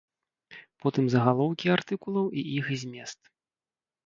Потым 0.85 1.05
загалоўкі 1.15 1.65
артыкулаў 1.75 2.25
і 2.41 2.45
іх 2.57 2.65
змест. 2.85 3.19